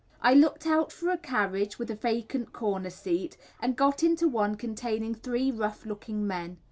I 0.19 0.33
looked 0.33 0.65
out 0.65 0.91
for 0.91 1.11
a 1.11 1.17
carriage 1.19 1.77
with 1.77 1.91
a 1.91 1.95
vacant 1.95 2.53
corner 2.53 2.89
seat, 2.89 3.37
and 3.61 3.75
got 3.75 4.01
into 4.01 4.27
one 4.27 4.55
containing 4.55 5.13
three 5.13 5.51
rough 5.51 5.85
looking 5.85 6.25
men. 6.25 6.57